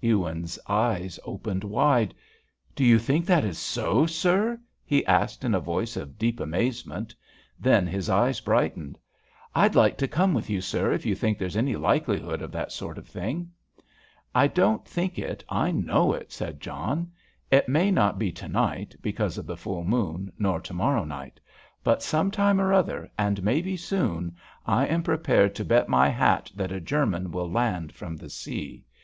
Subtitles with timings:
[0.00, 2.14] Ewins's eyes opened wide.
[2.76, 7.12] "Do you think that is so, sir?" he asked in a voice of deep amazement.
[7.58, 9.00] Then his eyes brightened.
[9.52, 12.70] "I'd like to come with you, sir, if you think there's any likelihood of that
[12.70, 13.50] sort of thing."
[14.32, 17.10] "I don't only think it, I know it," said John.
[17.50, 21.40] "It may not be to night, because of the full moon, nor to morrow night.
[21.82, 26.48] But some time or other, and maybe soon, I am prepared to bet my hat
[26.54, 28.84] that a German will land from the sea.